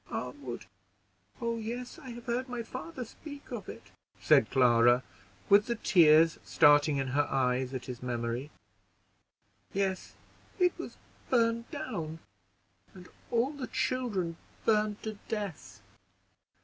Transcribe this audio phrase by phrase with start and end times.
[0.09, 0.65] "Arnwood!
[1.39, 5.03] oh yes, I have heard my father speak of it," said Clara,
[5.47, 8.49] with the tears starting in her eyes at his memory.
[9.73, 10.15] "Yes,
[10.57, 10.97] it was
[11.29, 12.17] burned down,
[12.95, 15.83] and all the children burned to death!"